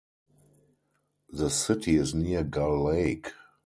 [1.29, 3.33] The city is near Gull Lake.